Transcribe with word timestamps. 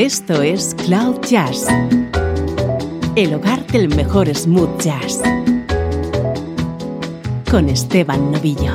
Esto 0.00 0.40
es 0.40 0.74
Cloud 0.86 1.20
Jazz, 1.28 1.66
el 3.16 3.34
hogar 3.34 3.66
del 3.66 3.94
mejor 3.94 4.34
smooth 4.34 4.80
jazz, 4.80 5.20
con 7.50 7.68
Esteban 7.68 8.32
Novillo. 8.32 8.72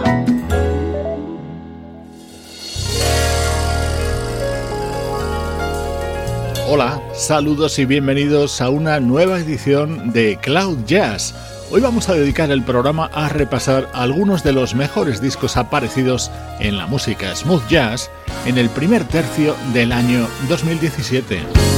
Hola, 6.70 7.02
saludos 7.16 7.80
y 7.80 7.86
bienvenidos 7.86 8.62
a 8.62 8.70
una 8.70 9.00
nueva 9.00 9.40
edición 9.40 10.14
de 10.14 10.38
Cloud 10.40 10.86
Jazz. 10.86 11.34
Hoy 11.72 11.82
vamos 11.82 12.08
a 12.08 12.14
dedicar 12.14 12.52
el 12.52 12.62
programa 12.62 13.10
a 13.12 13.30
repasar 13.30 13.90
algunos 13.96 14.44
de 14.44 14.54
los 14.54 14.76
mejores 14.76 15.24
discos 15.24 15.58
aparecidos 15.58 16.30
en 16.60 16.78
la 16.78 16.86
música 16.86 17.36
smooth 17.36 17.68
jazz 17.68 18.12
en 18.46 18.58
el 18.58 18.70
primer 18.70 19.04
tercio 19.06 19.56
del 19.74 19.92
año 19.92 20.28
2017. 20.48 21.75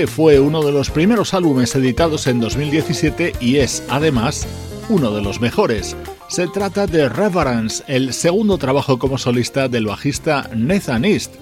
Este 0.00 0.14
fue 0.14 0.40
uno 0.40 0.62
de 0.62 0.72
los 0.72 0.88
primeros 0.88 1.34
álbumes 1.34 1.74
editados 1.74 2.26
en 2.26 2.40
2017 2.40 3.34
y 3.38 3.56
es, 3.56 3.82
además, 3.90 4.48
uno 4.88 5.10
de 5.10 5.20
los 5.20 5.42
mejores. 5.42 5.94
Se 6.26 6.48
trata 6.48 6.86
de 6.86 7.10
Reverence, 7.10 7.84
el 7.86 8.14
segundo 8.14 8.56
trabajo 8.56 8.98
como 8.98 9.18
solista 9.18 9.68
del 9.68 9.84
bajista 9.84 10.48
Nathan 10.56 11.04
East, 11.04 11.34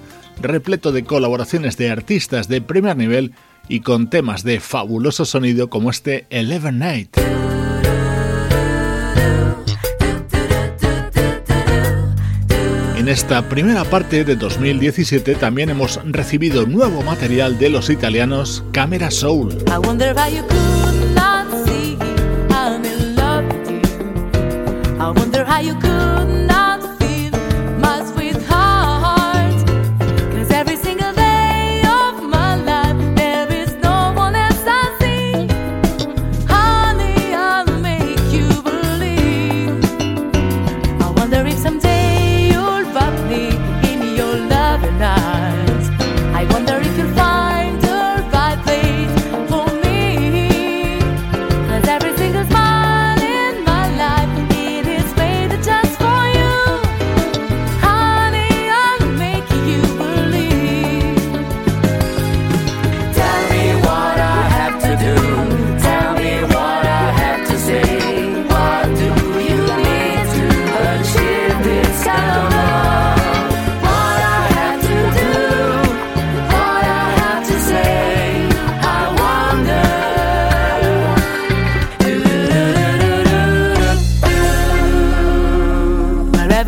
repleto 0.43 0.90
de 0.90 1.05
colaboraciones 1.05 1.76
de 1.76 1.88
artistas 1.93 2.49
de 2.49 2.60
primer 2.60 2.96
nivel 2.96 3.32
y 3.69 3.78
con 3.78 4.10
temas 4.10 4.43
de 4.43 4.58
fabuloso 4.58 5.25
sonido 5.25 5.70
como 5.70 5.90
este 5.90 6.26
Eleven 6.28 6.81
Night. 6.81 7.16
En 13.08 13.12
esta 13.12 13.40
primera 13.49 13.84
parte 13.84 14.22
de 14.22 14.37
2017 14.37 15.37
también 15.37 15.70
hemos 15.70 15.99
recibido 16.05 16.66
nuevo 16.66 17.00
material 17.00 17.58
de 17.58 17.70
los 17.70 17.88
italianos 17.88 18.62
Camera 18.70 19.10
Soul. 19.10 19.64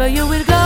Wherever 0.00 0.16
you 0.16 0.26
will 0.26 0.44
go. 0.44 0.59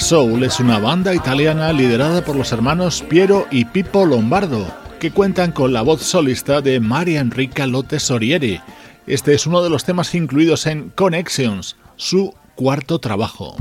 Soul 0.00 0.42
es 0.42 0.60
una 0.60 0.78
banda 0.78 1.14
italiana 1.14 1.72
liderada 1.72 2.24
por 2.24 2.36
los 2.36 2.52
hermanos 2.52 3.02
Piero 3.08 3.46
y 3.50 3.64
Pippo 3.64 4.04
Lombardo, 4.04 4.66
que 5.00 5.10
cuentan 5.10 5.52
con 5.52 5.72
la 5.72 5.82
voz 5.82 6.02
solista 6.02 6.60
de 6.60 6.80
Maria 6.80 7.20
Enrica 7.20 7.66
Lotte 7.66 7.98
Sorieri. 7.98 8.60
Este 9.06 9.34
es 9.34 9.46
uno 9.46 9.62
de 9.62 9.70
los 9.70 9.84
temas 9.84 10.14
incluidos 10.14 10.66
en 10.66 10.90
Connections, 10.90 11.76
su 11.96 12.34
cuarto 12.54 12.98
trabajo. 12.98 13.56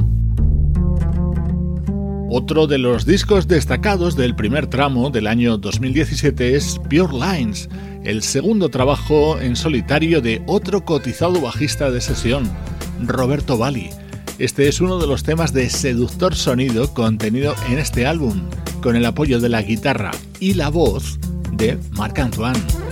Otro 2.29 2.67
de 2.67 2.79
los 2.79 3.05
discos 3.05 3.47
destacados 3.47 4.15
del 4.15 4.35
primer 4.35 4.67
tramo 4.67 5.09
del 5.09 5.27
año 5.27 5.57
2017 5.57 6.55
es 6.55 6.79
Pure 6.89 7.13
Lines, 7.13 7.69
el 8.03 8.21
segundo 8.21 8.69
trabajo 8.69 9.39
en 9.39 9.55
solitario 9.55 10.21
de 10.21 10.43
otro 10.47 10.83
cotizado 10.85 11.39
bajista 11.39 11.91
de 11.91 12.01
sesión, 12.01 12.49
Roberto 13.05 13.57
Valli 13.57 13.89
este 14.37 14.67
es 14.67 14.81
uno 14.81 14.99
de 14.99 15.07
los 15.07 15.23
temas 15.23 15.53
de 15.53 15.69
seductor 15.69 16.35
sonido 16.35 16.93
contenido 16.93 17.55
en 17.69 17.79
este 17.79 18.05
álbum, 18.05 18.41
con 18.81 18.95
el 18.95 19.05
apoyo 19.05 19.39
de 19.39 19.49
la 19.49 19.61
guitarra 19.61 20.11
y 20.39 20.55
la 20.55 20.69
voz 20.69 21.19
de 21.53 21.77
Marc 21.91 22.19
Antoine. 22.19 22.84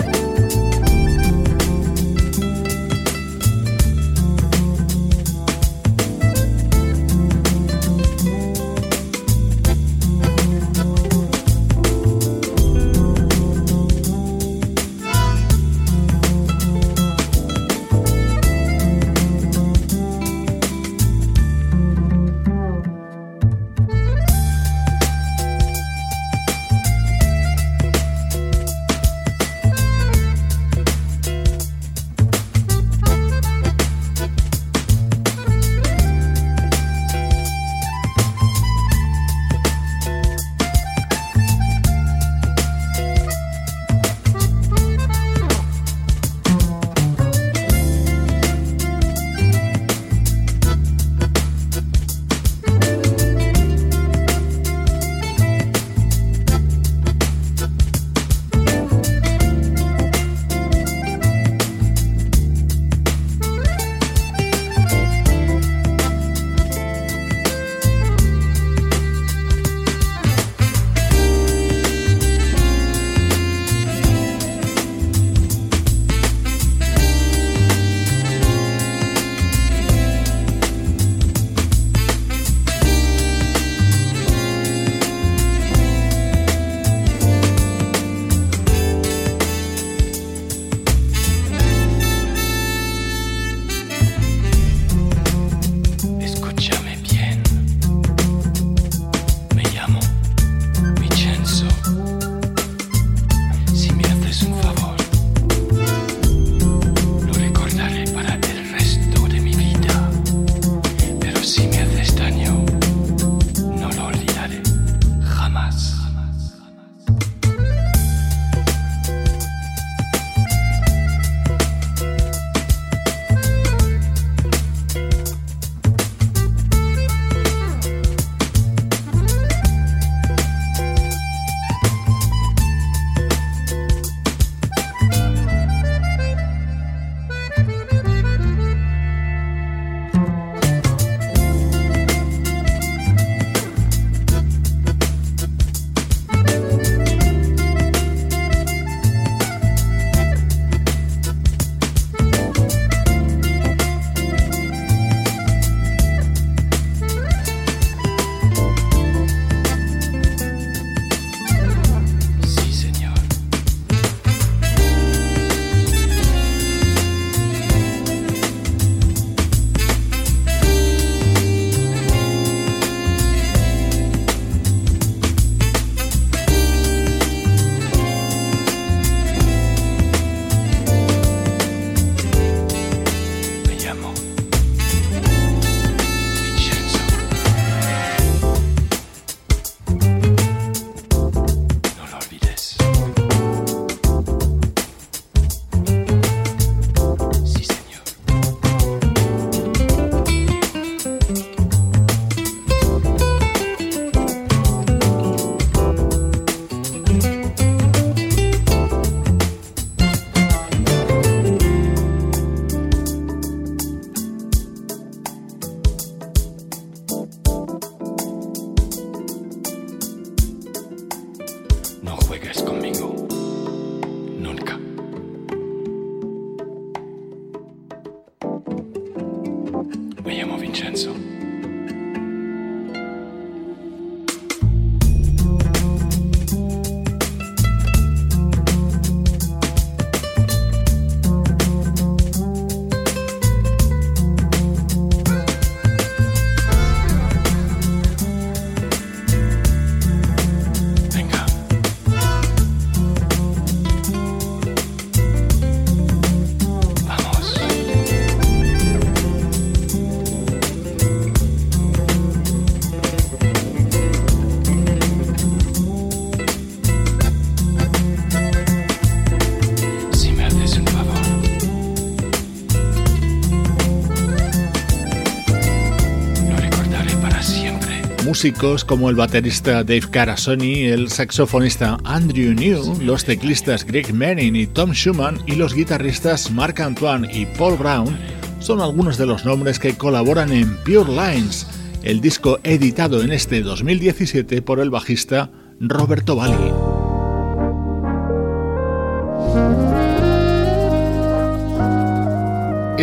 músicos 278.44 278.84
como 278.84 279.10
el 279.10 279.16
baterista 279.16 279.86
Dave 279.86 280.10
Carasoni, 280.12 280.84
el 280.88 281.10
saxofonista 281.10 281.98
Andrew 282.04 282.54
New, 282.54 283.02
los 283.02 283.24
teclistas 283.24 283.86
Greg 283.86 284.14
Manning 284.14 284.58
y 284.58 284.68
Tom 284.68 284.92
Schumann 284.92 285.40
y 285.46 285.56
los 285.56 285.74
guitarristas 285.74 286.52
Mark 286.52 286.82
Antoine 286.82 287.26
y 287.34 287.46
Paul 287.46 287.78
Brown 287.78 288.18
son 288.60 288.82
algunos 288.82 289.18
de 289.18 289.28
los 289.28 289.46
nombres 289.46 289.80
que 289.80 289.96
colaboran 289.96 290.52
en 290.52 290.76
Pure 290.84 291.10
Lines, 291.10 291.68
el 292.04 292.20
disco 292.20 292.60
editado 292.66 293.22
en 293.22 293.32
este 293.32 293.62
2017 293.62 294.62
por 294.62 294.82
el 294.82 294.90
bajista 294.90 295.50
Roberto 295.80 296.36
Valli. 296.36 296.93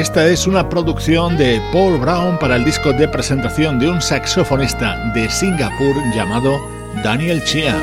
Esta 0.00 0.26
es 0.28 0.47
una 0.47 0.66
producción 0.66 1.37
de 1.37 1.61
Paul 1.75 1.99
Brown 1.99 2.38
para 2.38 2.57
el 2.57 2.64
disco 2.64 2.90
de 2.90 3.07
presentación 3.07 3.78
de 3.78 3.90
un 3.90 4.00
saxofonista 4.00 4.97
de 5.12 5.28
Singapur 5.28 5.95
llamado 6.14 6.59
Daniel 7.04 7.45
Chia. 7.45 7.76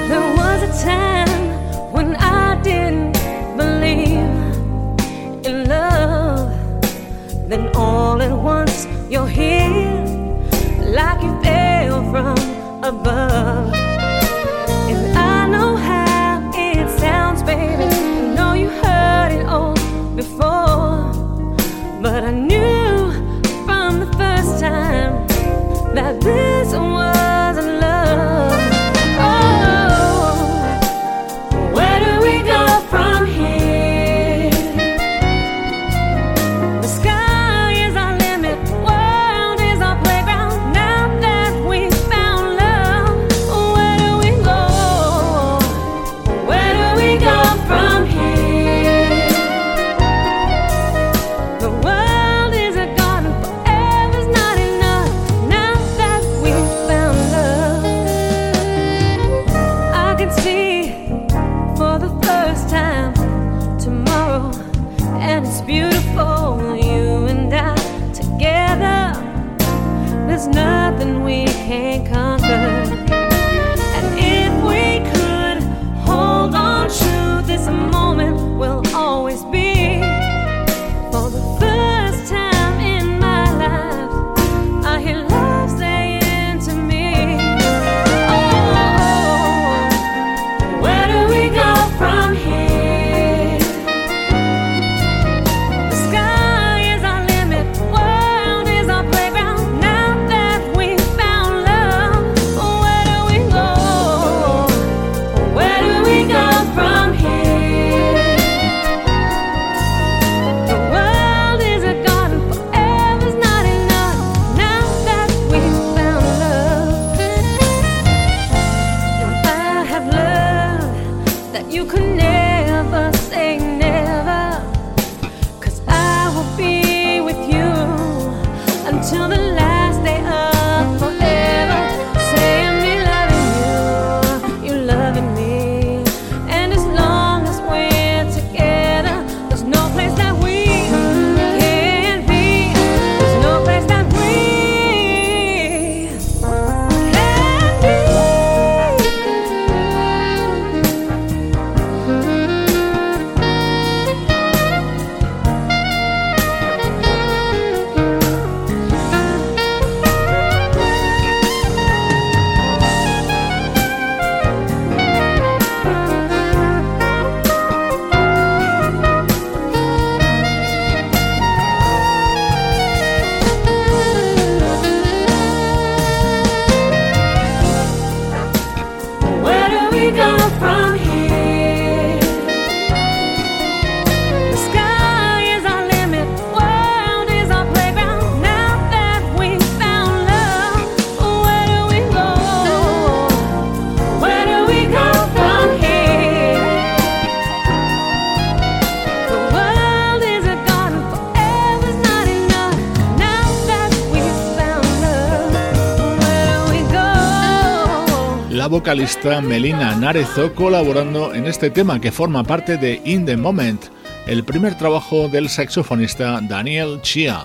Melina 208.88 209.98
Narezo 209.98 210.56
colaborando 210.56 211.34
en 211.34 211.46
este 211.46 211.70
tema 211.70 212.00
que 212.00 212.10
forma 212.10 212.46
parte 212.46 212.78
de 212.78 213.02
In 213.04 213.26
the 213.26 213.36
Moment, 213.36 213.82
el 214.28 214.46
primer 214.46 214.78
trabajo 214.78 215.28
del 215.28 215.50
saxofonista 215.50 216.40
Daniel 216.42 217.02
Chia. 217.02 217.44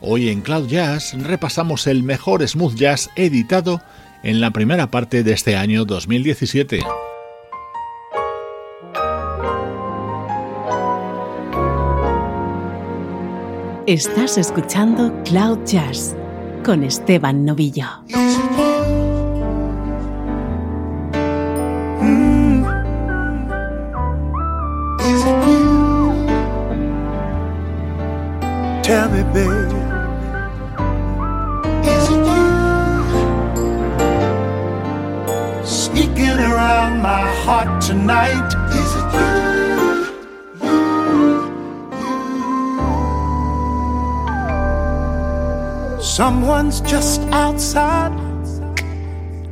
Hoy 0.00 0.28
en 0.28 0.40
Cloud 0.40 0.68
Jazz 0.68 1.14
repasamos 1.20 1.88
el 1.88 2.04
mejor 2.04 2.46
smooth 2.46 2.76
jazz 2.76 3.10
editado 3.16 3.82
en 4.22 4.40
la 4.40 4.52
primera 4.52 4.88
parte 4.92 5.24
de 5.24 5.32
este 5.32 5.56
año 5.56 5.84
2017. 5.84 6.78
Estás 13.88 14.38
escuchando 14.38 15.12
Cloud 15.24 15.58
Jazz 15.66 16.14
con 16.64 16.84
Esteban 16.84 17.44
Novillo. 17.44 17.88
Someone's 46.14 46.80
just 46.82 47.22
outside 47.32 48.14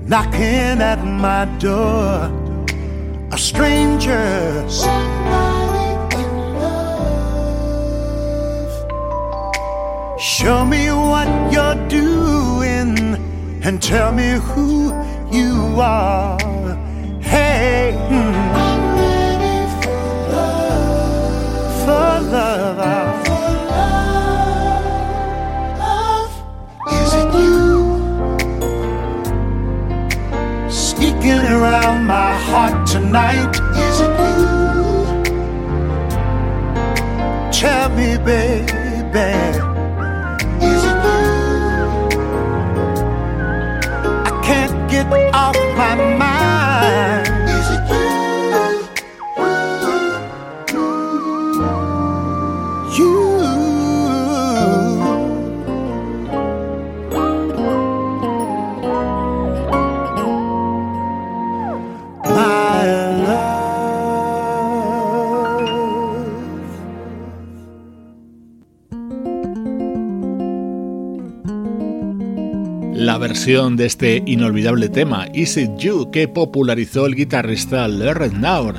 knocking 0.06 0.78
at 0.92 1.04
my 1.04 1.44
door. 1.58 2.30
A 3.32 3.36
stranger. 3.36 4.64
Show 10.20 10.64
me 10.64 10.92
what 10.92 11.28
you're 11.52 11.88
doing 11.88 12.96
and 13.64 13.82
tell 13.82 14.12
me 14.12 14.38
who 14.38 14.92
you 15.32 15.80
are. 15.80 16.38
Hey, 17.20 17.96
hmm. 18.06 18.32
for 21.84 22.20
love. 22.30 23.02
Is 23.02 23.11
sneaking 31.22 31.46
around 31.52 32.06
my 32.06 32.32
heart 32.34 32.86
tonight? 32.86 33.54
Is 33.76 34.00
it 34.00 34.10
you? 34.18 34.52
Tell 37.52 37.88
me, 37.90 38.16
baby. 38.18 39.30
Is 40.66 40.84
it 40.90 40.98
you? 41.06 41.20
I 44.24 44.40
can't 44.44 44.90
get 44.90 45.06
off 45.34 45.56
my 45.76 45.94
mind. 46.18 46.41
Versión 73.22 73.76
de 73.76 73.86
este 73.86 74.20
inolvidable 74.26 74.88
tema, 74.88 75.28
Is 75.32 75.56
It 75.56 75.76
You, 75.78 76.10
que 76.10 76.26
popularizó 76.26 77.06
el 77.06 77.14
guitarrista 77.14 77.86
Larry 77.86 78.30
Naur. 78.30 78.74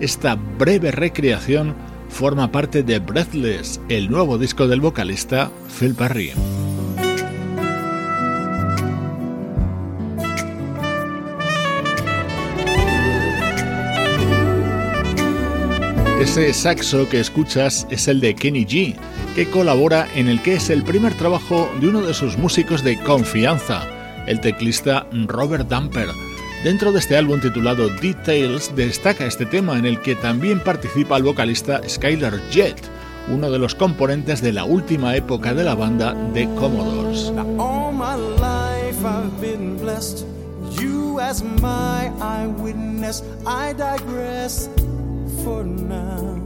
Esta 0.00 0.34
breve 0.34 0.90
recreación 0.90 1.74
forma 2.10 2.52
parte 2.52 2.82
de 2.82 2.98
Breathless, 2.98 3.80
el 3.88 4.10
nuevo 4.10 4.36
disco 4.36 4.68
del 4.68 4.82
vocalista 4.82 5.50
Phil 5.80 5.94
Perry. 5.94 6.32
Ese 16.26 16.52
saxo 16.52 17.08
que 17.08 17.20
escuchas 17.20 17.86
es 17.88 18.08
el 18.08 18.18
de 18.20 18.34
Kenny 18.34 18.66
G, 18.66 18.96
que 19.36 19.48
colabora 19.48 20.08
en 20.16 20.26
el 20.26 20.42
que 20.42 20.54
es 20.54 20.70
el 20.70 20.82
primer 20.82 21.14
trabajo 21.14 21.70
de 21.80 21.88
uno 21.88 22.02
de 22.02 22.12
sus 22.12 22.36
músicos 22.36 22.82
de 22.82 23.00
confianza, 23.04 23.86
el 24.26 24.40
teclista 24.40 25.06
Robert 25.12 25.68
Damper. 25.68 26.08
Dentro 26.64 26.90
de 26.90 26.98
este 26.98 27.16
álbum 27.16 27.40
titulado 27.40 27.88
Details 27.88 28.74
destaca 28.74 29.24
este 29.24 29.46
tema 29.46 29.78
en 29.78 29.86
el 29.86 30.00
que 30.00 30.16
también 30.16 30.58
participa 30.58 31.16
el 31.16 31.22
vocalista 31.22 31.80
Skylar 31.88 32.40
Jett, 32.50 32.82
uno 33.32 33.48
de 33.48 33.60
los 33.60 33.76
componentes 33.76 34.42
de 34.42 34.52
la 34.52 34.64
última 34.64 35.14
época 35.14 35.54
de 35.54 35.62
la 35.62 35.76
banda 35.76 36.14
The 36.34 36.48
Commodores. 36.56 37.32
For 45.46 45.62
now. 45.62 46.42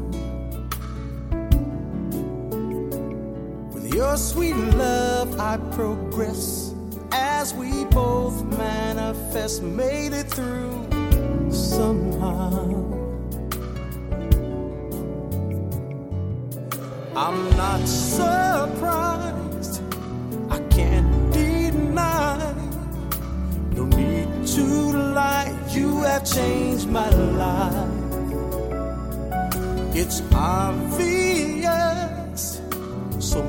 With 3.73 3.95
your 3.95 4.15
sweet 4.19 4.57
love, 4.77 5.41
I 5.41 5.57
progress 5.73 6.75
as 7.11 7.55
we 7.55 7.87
both 7.87 8.45
manifest, 8.59 9.63
made 9.63 10.13
it 10.13 10.29
through 10.29 10.87
somehow. 11.51 12.61
I'm 17.17 17.41
not 17.57 17.81
surprised. 17.89 19.81
I 20.51 20.59
can't 20.77 21.33
deny. 21.33 22.55
No 23.73 23.85
need 23.87 24.47
to 24.57 24.65
lie. 25.17 25.57
You 25.71 26.03
have 26.03 26.27
changed 26.27 26.87
my 26.91 27.09
life. 27.09 28.00
It's 29.93 30.23
obvious, 30.33 31.61
so 33.19 33.43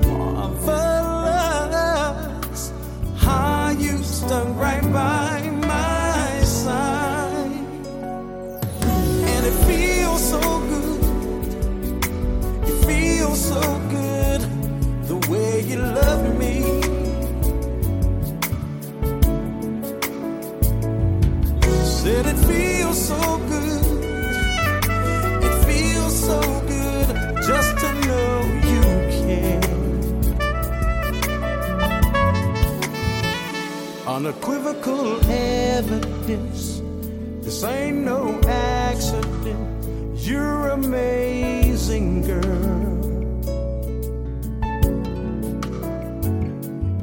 Unequivocal 34.12 35.22
evidence. 35.32 36.82
This 37.46 37.64
ain't 37.64 38.00
no 38.00 38.42
accident. 38.46 39.86
You're 40.18 40.68
amazing, 40.72 42.24
girl. 42.24 42.92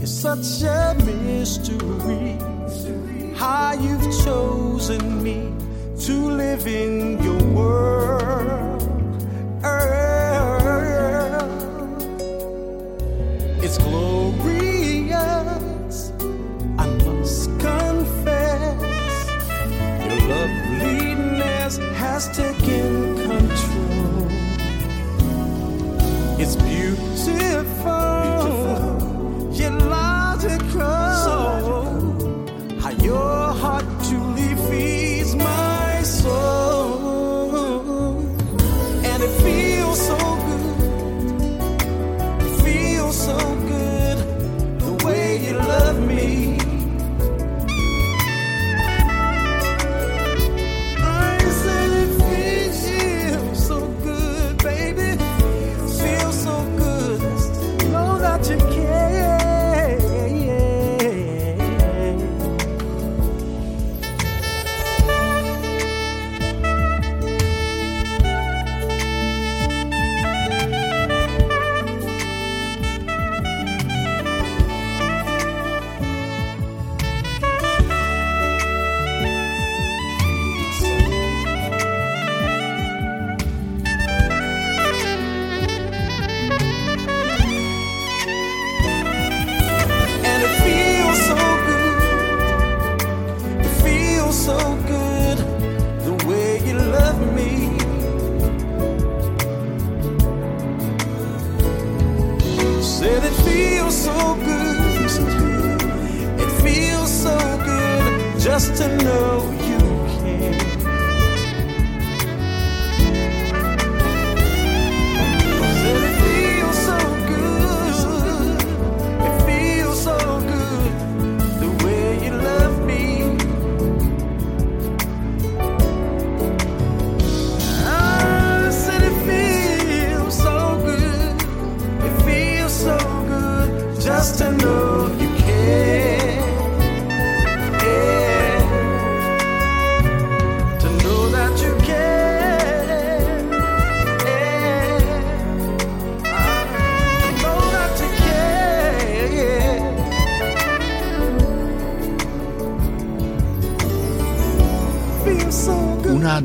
It's 0.03 0.13
such 0.13 0.63
a 0.65 0.95
mystery 1.07 2.37
how 3.37 3.73
you've 3.73 4.05
chosen 4.23 5.23
me 5.23 5.51
to 6.05 6.13
live 6.13 6.67
in 6.67 7.23
your 7.23 7.43
world. 7.55 8.78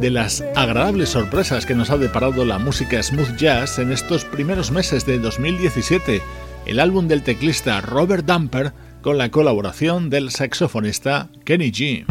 De 0.03 0.09
las 0.09 0.43
agradables 0.53 1.07
sorpresas 1.07 1.65
que 1.65 1.75
nos 1.75 1.89
ha 1.89 1.97
deparado 1.97 2.43
la 2.43 2.59
música 2.59 3.01
smooth 3.01 3.37
jazz 3.37 3.79
en 3.79 3.89
estos 3.89 4.25
primeros 4.25 4.69
meses 4.69 5.05
de 5.05 5.17
2017, 5.17 6.21
el 6.65 6.81
álbum 6.81 7.07
del 7.07 7.23
teclista 7.23 7.79
Robert 7.79 8.25
Dumper 8.25 8.73
con 9.01 9.17
la 9.17 9.31
colaboración 9.31 10.09
del 10.09 10.31
saxofonista 10.31 11.29
Kenny 11.45 11.71
G. 11.71 12.05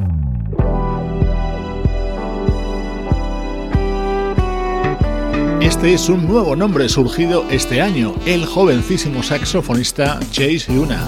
Este 5.61 5.93
es 5.93 6.09
un 6.09 6.27
nuevo 6.27 6.57
nombre 6.57 6.89
surgido 6.89 7.45
este 7.51 7.83
año, 7.83 8.15
el 8.25 8.47
jovencísimo 8.47 9.23
saxofonista 9.23 10.19
Chase 10.31 10.73
Luna. 10.73 11.07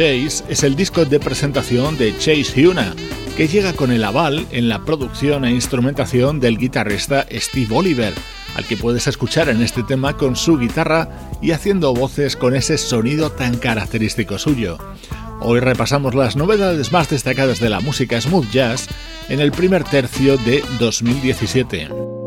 Chase 0.00 0.44
es 0.48 0.62
el 0.62 0.76
disco 0.76 1.04
de 1.04 1.20
presentación 1.20 1.98
de 1.98 2.16
Chase 2.16 2.66
Huna, 2.66 2.94
que 3.36 3.48
llega 3.48 3.74
con 3.74 3.92
el 3.92 4.02
aval 4.02 4.46
en 4.50 4.70
la 4.70 4.82
producción 4.82 5.44
e 5.44 5.50
instrumentación 5.50 6.40
del 6.40 6.56
guitarrista 6.56 7.26
Steve 7.30 7.76
Oliver, 7.76 8.14
al 8.54 8.64
que 8.64 8.78
puedes 8.78 9.06
escuchar 9.06 9.50
en 9.50 9.60
este 9.60 9.82
tema 9.82 10.16
con 10.16 10.36
su 10.36 10.56
guitarra 10.56 11.28
y 11.42 11.50
haciendo 11.50 11.92
voces 11.92 12.34
con 12.34 12.56
ese 12.56 12.78
sonido 12.78 13.30
tan 13.30 13.58
característico 13.58 14.38
suyo. 14.38 14.78
Hoy 15.42 15.60
repasamos 15.60 16.14
las 16.14 16.34
novedades 16.34 16.92
más 16.92 17.10
destacadas 17.10 17.60
de 17.60 17.68
la 17.68 17.80
música 17.80 18.18
smooth 18.18 18.50
jazz 18.50 18.88
en 19.28 19.40
el 19.40 19.52
primer 19.52 19.84
tercio 19.84 20.38
de 20.38 20.64
2017. 20.78 22.19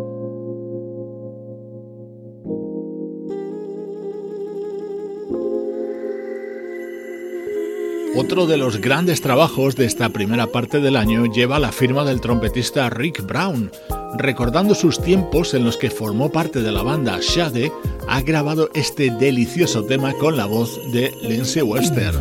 Otro 8.15 8.45
de 8.45 8.57
los 8.57 8.79
grandes 8.79 9.21
trabajos 9.21 9.75
de 9.75 9.85
esta 9.85 10.09
primera 10.09 10.45
parte 10.45 10.79
del 10.79 10.97
año 10.97 11.25
lleva 11.25 11.57
la 11.57 11.71
firma 11.71 12.05
del 12.05 12.21
trompetista 12.21 12.87
Rick 12.91 13.25
Brown. 13.25 13.71
Recordando 14.19 14.75
sus 14.75 15.01
tiempos 15.01 15.55
en 15.55 15.63
los 15.63 15.77
que 15.77 15.89
formó 15.89 16.31
parte 16.31 16.61
de 16.61 16.71
la 16.71 16.83
banda 16.83 17.17
Shade, 17.19 17.71
ha 18.07 18.21
grabado 18.21 18.69
este 18.75 19.09
delicioso 19.09 19.83
tema 19.85 20.13
con 20.13 20.37
la 20.37 20.45
voz 20.45 20.79
de 20.91 21.11
Lindsay 21.23 21.63
Webster. 21.63 22.13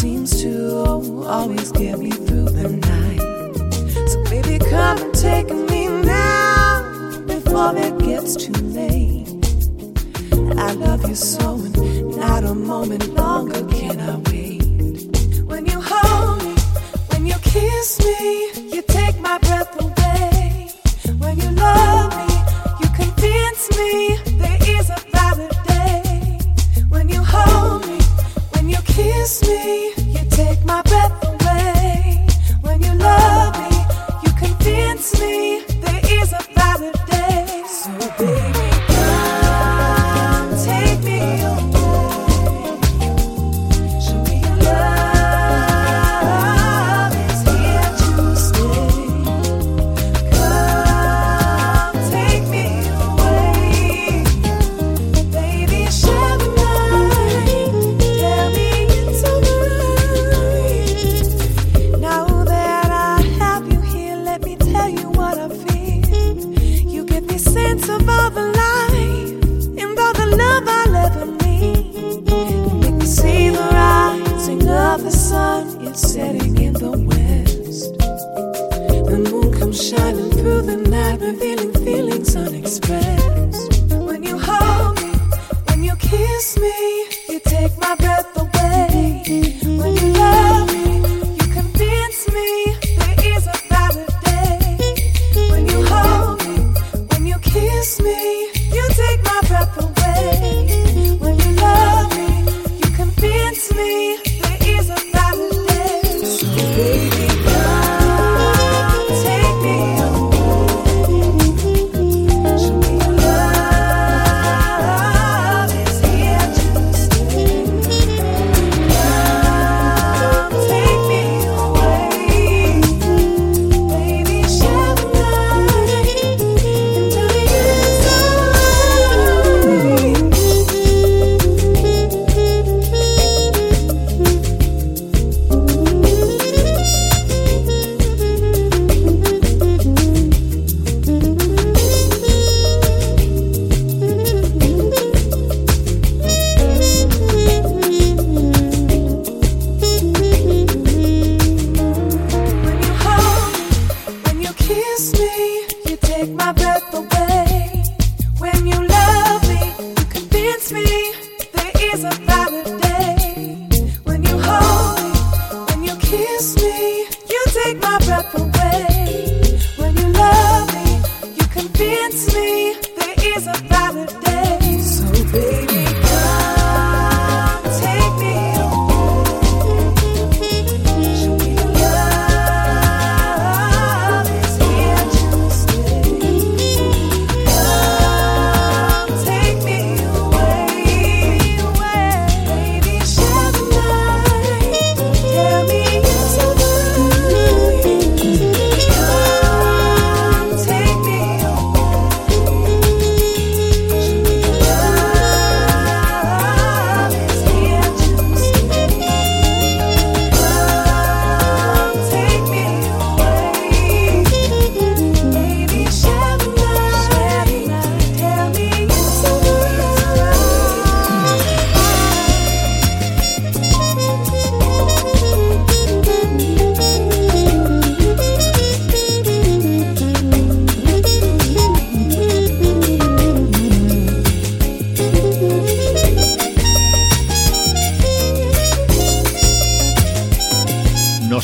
Seems 0.00 0.40
to 0.42 1.26
always 1.26 1.72
get 1.72 1.98
me 1.98 2.10
through 2.10 2.50
the 2.50 2.68
night. 2.68 4.08
So, 4.08 4.22
baby, 4.30 4.58
come 4.70 4.98
and 4.98 5.12
take 5.12 5.48
me 5.50 5.88
now 5.88 7.24
before 7.26 7.76
it 7.76 7.98
gets 7.98 8.36
too 8.36 8.52
late. 8.52 9.26
I 10.56 10.72
love 10.74 11.08
you 11.08 11.16
so, 11.16 11.54
and 11.56 12.16
not 12.16 12.44
a 12.44 12.54
moment 12.54 13.17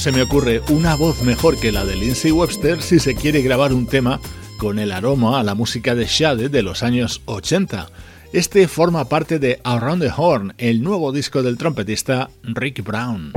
se 0.05 0.13
me 0.13 0.21
ocurre 0.21 0.61
una 0.69 0.97
voz 0.97 1.23
mejor 1.23 1.59
que 1.59 1.73
la 1.73 1.87
de 1.87 1.97
Lindsay 1.97 2.31
Webster 2.31 2.83
si 2.83 2.99
se 2.99 3.15
quiere 3.15 3.41
grabar 3.41 3.73
un 3.73 3.87
tema 3.87 4.21
con 4.59 4.79
el 4.79 4.93
aroma 4.93 5.41
a 5.41 5.43
la 5.43 5.55
música 5.55 5.95
de 5.95 6.05
Shade 6.05 6.51
de 6.51 6.63
los 6.63 6.83
años 6.83 7.23
80. 7.25 7.89
Este 8.35 8.69
forma 8.69 9.09
parte 9.09 9.39
de 9.39 9.63
Around 9.65 10.03
the 10.03 10.13
Horn, 10.15 10.53
el 10.59 10.83
nuevo 10.83 11.11
disco 11.11 11.43
del 11.43 11.57
trompetista 11.57 12.29
Rick 12.43 12.85
Brown. 12.85 13.33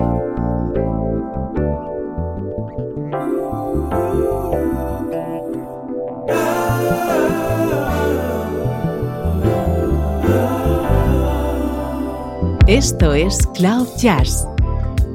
Esto 12.67 13.13
es 13.13 13.47
Cloud 13.55 13.87
Jazz, 13.97 14.45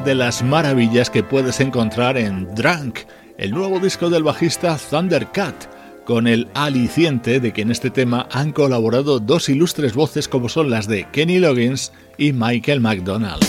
Las 0.00 0.42
maravillas 0.42 1.10
que 1.10 1.22
puedes 1.22 1.60
encontrar 1.60 2.16
en 2.16 2.54
Drunk, 2.54 3.00
el 3.36 3.50
nuevo 3.50 3.78
disco 3.78 4.08
del 4.08 4.22
bajista 4.22 4.78
Thundercat, 4.78 5.66
con 6.06 6.26
el 6.26 6.48
aliciente 6.54 7.40
de 7.40 7.52
que 7.52 7.60
en 7.60 7.70
este 7.70 7.90
tema 7.90 8.26
han 8.32 8.52
colaborado 8.52 9.20
dos 9.20 9.50
ilustres 9.50 9.94
voces 9.94 10.28
como 10.28 10.48
son 10.48 10.70
las 10.70 10.88
de 10.88 11.06
Kenny 11.12 11.38
Loggins 11.38 11.92
y 12.16 12.32
Michael 12.32 12.80
McDonald. 12.80 13.44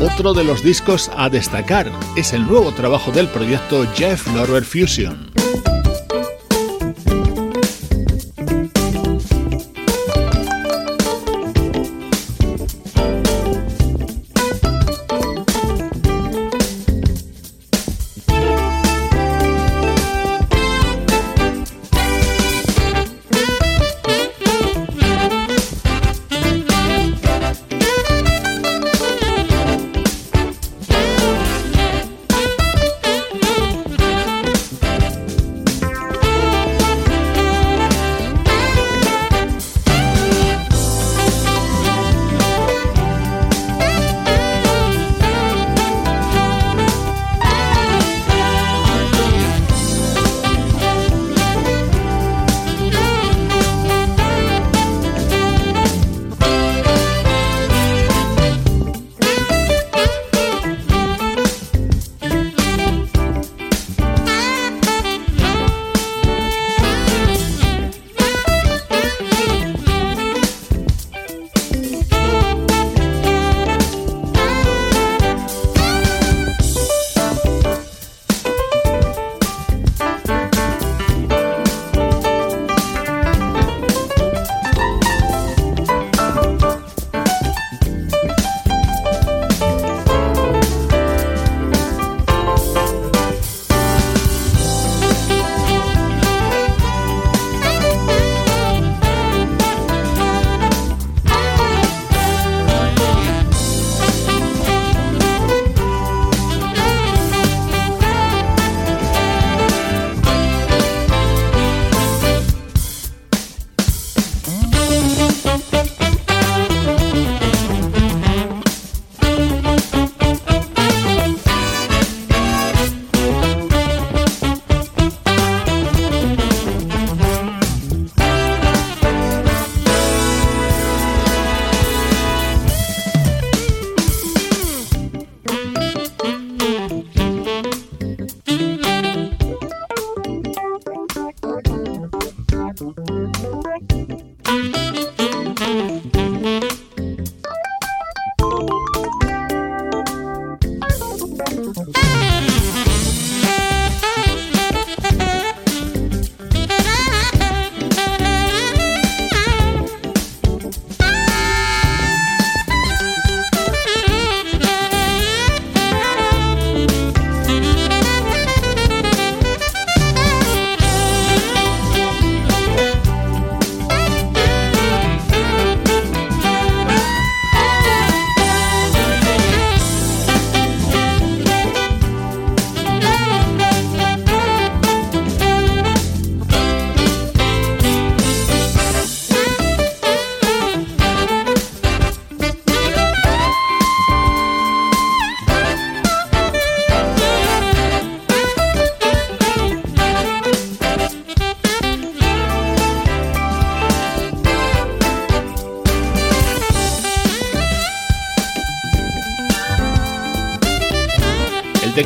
Otro 0.00 0.34
de 0.34 0.44
los 0.44 0.62
discos 0.62 1.10
a 1.16 1.30
destacar 1.30 1.90
es 2.14 2.34
el 2.34 2.46
nuevo 2.46 2.72
trabajo 2.72 3.10
del 3.10 3.28
proyecto 3.28 3.86
Jeff 3.94 4.26
Lorber 4.34 4.64
Fusion. 4.64 5.30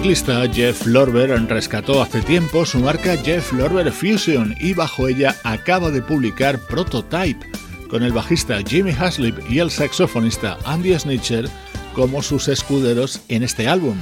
Ciclista 0.04 0.46
Jeff 0.52 0.84
Lorber 0.84 1.30
rescató 1.48 2.02
hace 2.02 2.20
tiempo 2.20 2.66
su 2.66 2.78
marca 2.78 3.16
Jeff 3.16 3.54
Lorber 3.54 3.90
Fusion 3.90 4.54
y 4.60 4.74
bajo 4.74 5.08
ella 5.08 5.34
acaba 5.44 5.90
de 5.90 6.02
publicar 6.02 6.58
Prototype, 6.58 7.46
con 7.88 8.02
el 8.02 8.12
bajista 8.12 8.58
Jimmy 8.68 8.90
Haslip 8.90 9.38
y 9.48 9.60
el 9.60 9.70
saxofonista 9.70 10.58
Andy 10.66 10.92
Snitcher 10.98 11.48
como 11.94 12.22
sus 12.22 12.48
escuderos 12.48 13.22
en 13.28 13.42
este 13.42 13.66
álbum. 13.66 13.96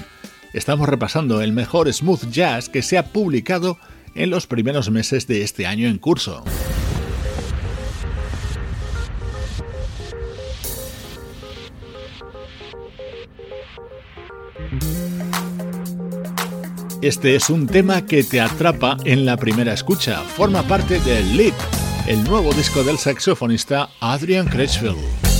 Estamos 0.53 0.88
repasando 0.88 1.40
el 1.40 1.53
mejor 1.53 1.92
smooth 1.92 2.32
jazz 2.32 2.68
que 2.68 2.82
se 2.82 2.98
ha 2.98 3.05
publicado 3.05 3.78
en 4.16 4.30
los 4.30 4.48
primeros 4.48 4.90
meses 4.90 5.28
de 5.28 5.42
este 5.42 5.66
año 5.66 5.86
en 5.86 5.98
curso. 5.98 6.42
Este 17.03 17.34
es 17.34 17.50
un 17.50 17.66
tema 17.66 18.07
que 18.07 18.22
te 18.22 18.40
atrapa 18.40 18.96
en 19.05 19.26
la 19.26 19.36
primera 19.36 19.72
escucha. 19.72 20.20
Forma 20.20 20.62
parte 20.62 21.00
de 21.00 21.20
Leap, 21.34 21.55
el 22.07 22.22
nuevo 22.22 22.53
disco 22.53 22.84
del 22.84 22.96
saxofonista 22.96 23.90
Adrian 23.98 24.46
Crutchfield. 24.46 25.32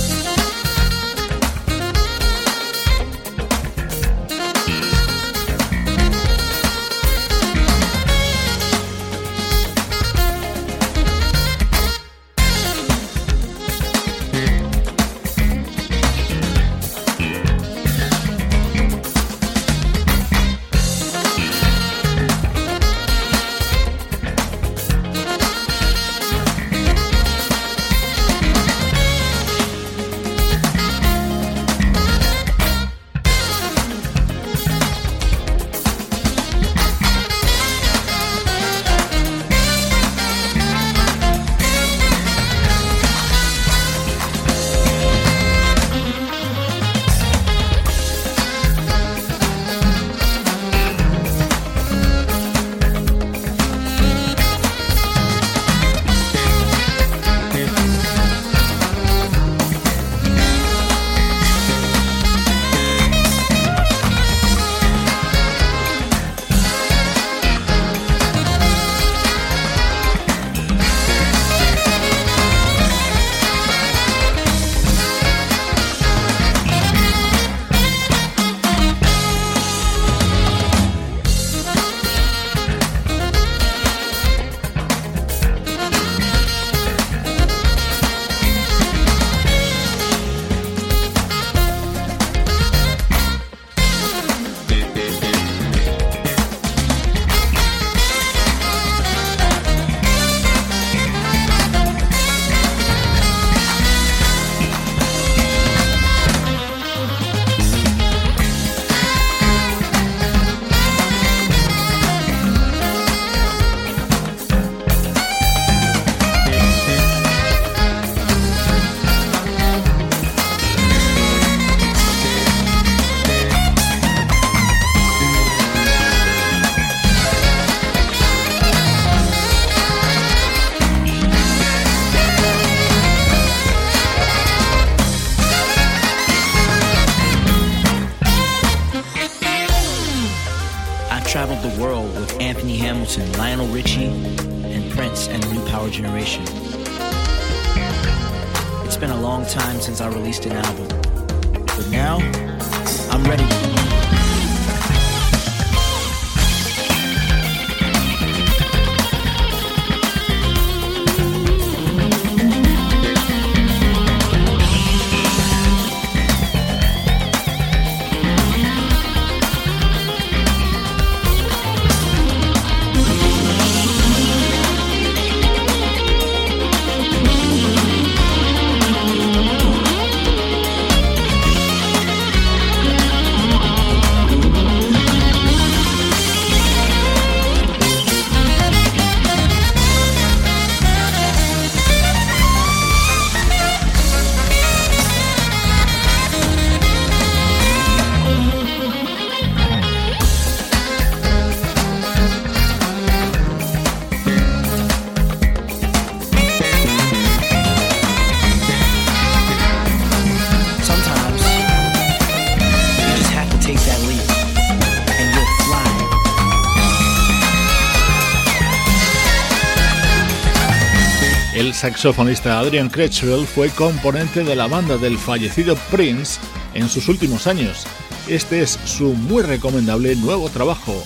Saxofonista 221.83 222.59
Adrian 222.59 222.87
Cretchwell 222.87 223.45
fue 223.45 223.69
componente 223.69 224.45
de 224.45 224.55
la 224.55 224.67
banda 224.67 224.97
del 224.97 225.17
fallecido 225.17 225.75
Prince 225.91 226.39
en 226.73 226.87
sus 226.87 227.09
últimos 227.09 227.45
años. 227.45 227.85
Este 228.25 228.61
es 228.61 228.79
su 228.85 229.13
muy 229.13 229.43
recomendable 229.43 230.15
nuevo 230.15 230.47
trabajo. 230.47 231.05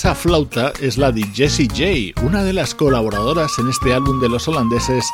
Esa 0.00 0.14
flauta 0.14 0.72
es 0.80 0.96
la 0.96 1.12
de 1.12 1.22
Jessie 1.34 1.68
J, 1.68 2.26
una 2.26 2.42
de 2.42 2.54
las 2.54 2.74
colaboradoras 2.74 3.58
en 3.58 3.68
este 3.68 3.92
álbum 3.92 4.18
de 4.18 4.30
los 4.30 4.48
holandeses 4.48 5.04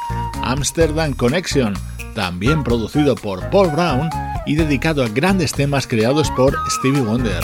Amsterdam 0.44 1.12
Connection, 1.12 1.74
también 2.14 2.62
producido 2.62 3.16
por 3.16 3.50
Paul 3.50 3.70
Brown 3.72 4.08
y 4.46 4.54
dedicado 4.54 5.02
a 5.02 5.08
grandes 5.08 5.50
temas 5.50 5.88
creados 5.88 6.30
por 6.30 6.56
Stevie 6.70 7.00
Wonder. 7.00 7.42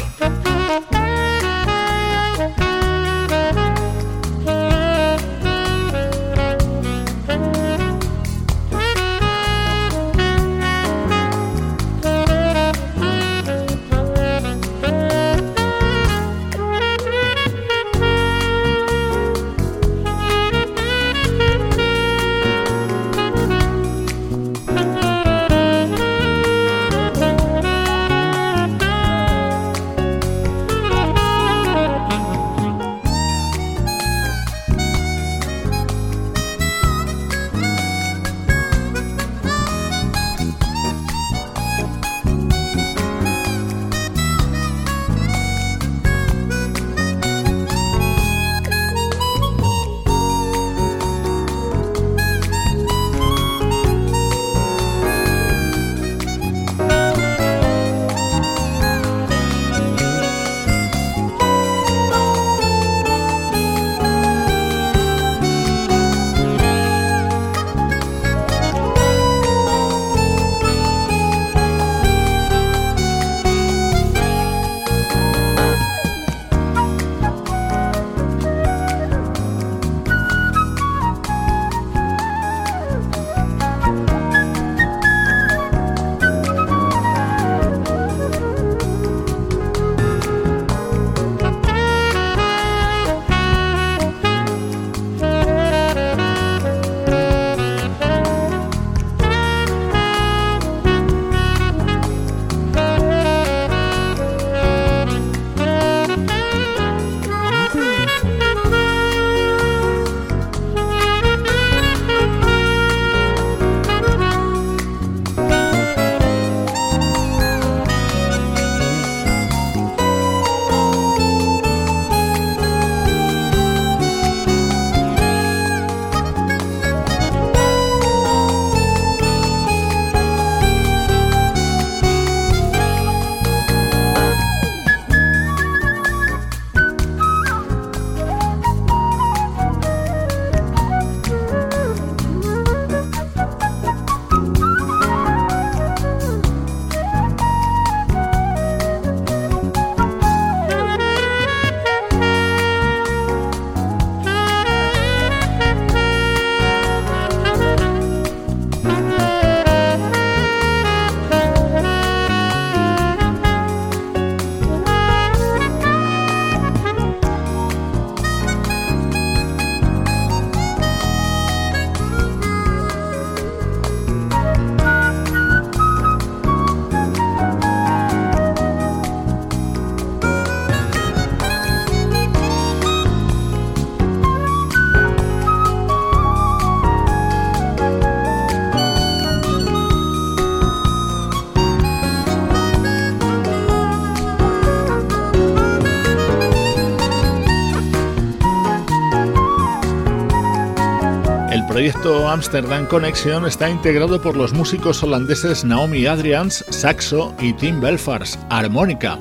Amsterdam 202.33 202.87
Connection 202.87 203.45
está 203.45 203.68
integrado 203.68 204.22
por 204.22 204.39
los 204.39 204.55
músicos 204.55 205.03
holandeses 205.03 205.66
Naomi 205.66 206.07
Adrians, 206.07 206.64
saxo 206.70 207.35
y 207.39 207.53
Tim 207.53 207.78
Belfars, 207.78 208.39
armónica. 208.49 209.18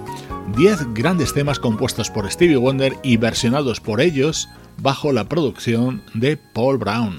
Diez 0.55 0.79
grandes 0.93 1.33
temas 1.33 1.59
compuestos 1.59 2.09
por 2.09 2.31
Stevie 2.31 2.55
Wonder 2.55 2.95
y 3.03 3.17
versionados 3.17 3.81
por 3.81 3.99
ellos 3.99 4.47
bajo 4.77 5.11
la 5.11 5.25
producción 5.25 6.01
de 6.13 6.37
Paul 6.37 6.77
Brown. 6.77 7.17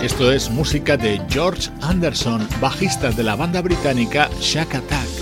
Esto 0.00 0.30
es 0.30 0.48
música 0.48 0.96
de 0.96 1.20
George 1.28 1.70
Anderson, 1.82 2.46
bajista 2.60 3.10
de 3.10 3.24
la 3.24 3.34
banda 3.34 3.60
británica 3.62 4.30
Shack 4.40 4.76
Attack. 4.76 5.13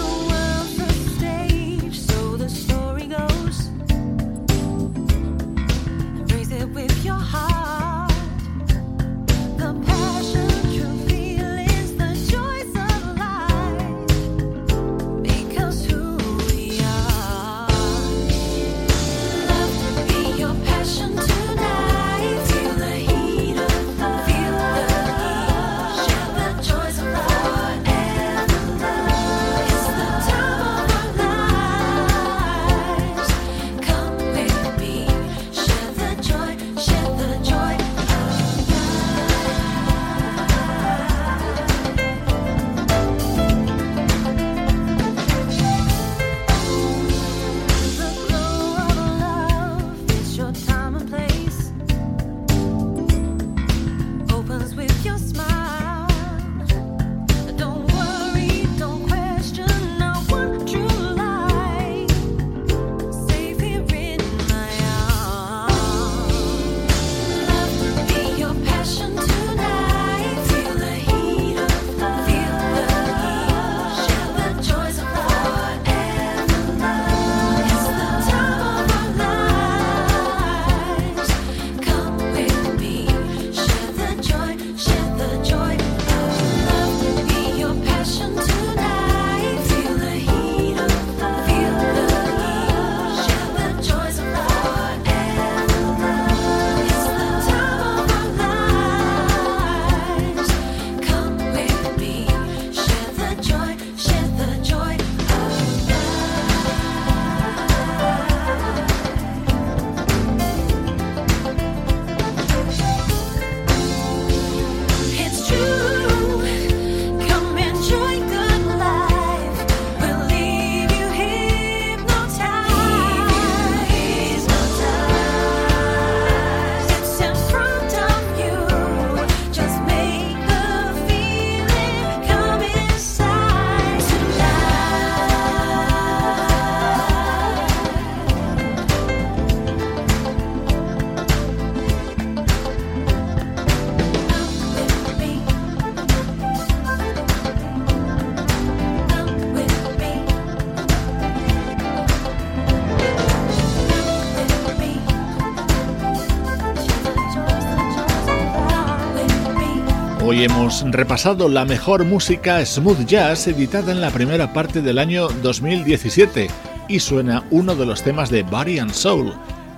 Repasado 160.90 161.48
la 161.48 161.64
mejor 161.64 162.04
música 162.04 162.64
smooth 162.64 163.06
jazz 163.06 163.46
editada 163.46 163.92
en 163.92 164.00
la 164.00 164.10
primera 164.10 164.52
parte 164.52 164.82
del 164.82 164.98
año 164.98 165.28
2017 165.42 166.48
y 166.88 166.98
suena 166.98 167.44
uno 167.50 167.76
de 167.76 167.86
los 167.86 168.02
temas 168.02 168.30
de 168.30 168.42
Body 168.42 168.78
and 168.78 168.92
Soul, 168.92 169.32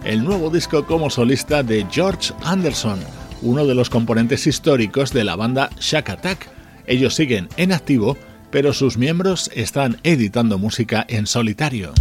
el 0.05 0.25
nuevo 0.25 0.51
disco 0.51 0.87
como 0.87 1.11
solista 1.11 1.63
de 1.63 1.87
George 1.91 2.33
Anderson, 2.43 3.01
uno 3.43 3.67
de 3.67 3.75
los 3.75 3.91
componentes 3.91 4.47
históricos 4.47 5.13
de 5.13 5.25
la 5.25 5.37
banda 5.37 5.69
Shack 5.79 6.11
Attack. 6.11 6.49
Ellos 6.87 7.15
siguen 7.15 7.49
en 7.57 7.73
activo, 7.73 8.17
pero 8.51 8.73
sus 8.73 8.97
miembros 8.97 9.51
están 9.55 9.99
editando 10.05 10.59
música 10.59 11.05
en 11.09 11.27
solitario. 11.27 11.93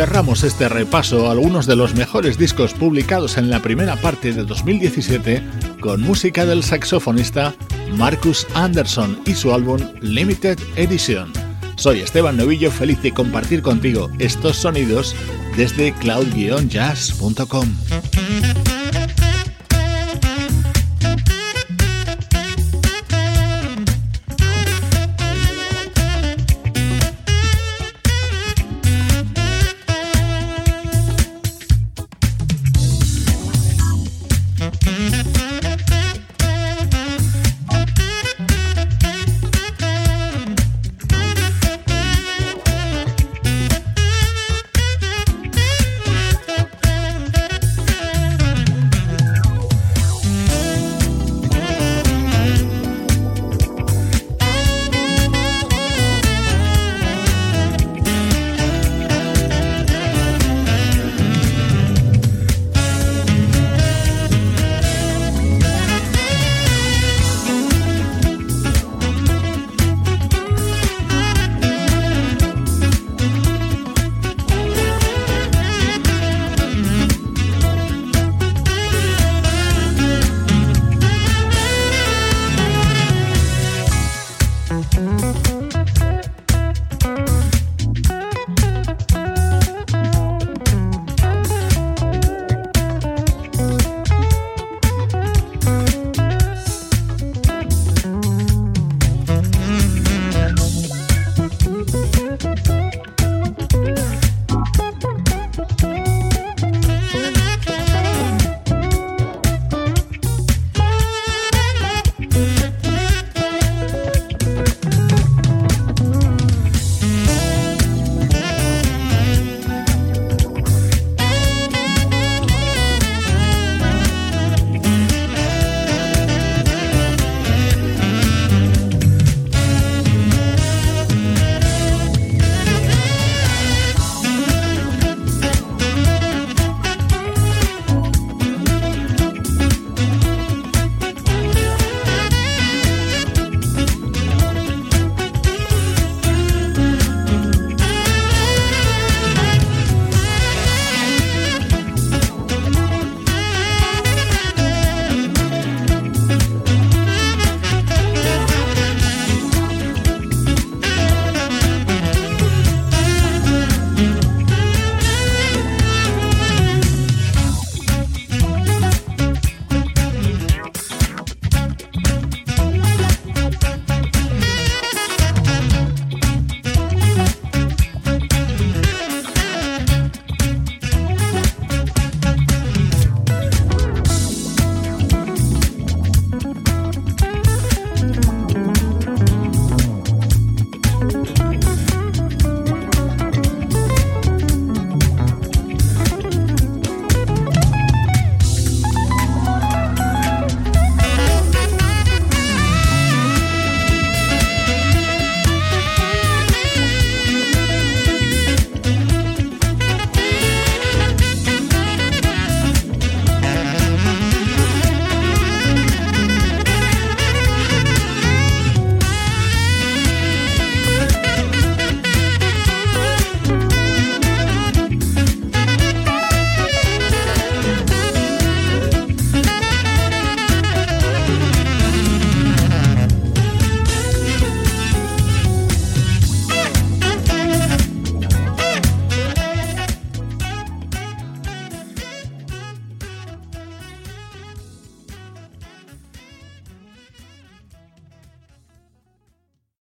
Cerramos 0.00 0.44
este 0.44 0.66
repaso 0.70 1.28
a 1.28 1.32
algunos 1.32 1.66
de 1.66 1.76
los 1.76 1.94
mejores 1.94 2.38
discos 2.38 2.72
publicados 2.72 3.36
en 3.36 3.50
la 3.50 3.60
primera 3.60 3.96
parte 3.96 4.32
de 4.32 4.44
2017 4.44 5.42
con 5.78 6.00
música 6.00 6.46
del 6.46 6.62
saxofonista 6.62 7.54
Marcus 7.98 8.46
Anderson 8.54 9.20
y 9.26 9.34
su 9.34 9.52
álbum 9.52 9.78
Limited 10.00 10.58
Edition. 10.76 11.30
Soy 11.76 12.00
Esteban 12.00 12.38
Novillo, 12.38 12.70
feliz 12.70 13.02
de 13.02 13.12
compartir 13.12 13.60
contigo 13.60 14.08
estos 14.18 14.56
sonidos 14.56 15.14
desde 15.58 15.92
cloud-jazz.com. 15.92 17.68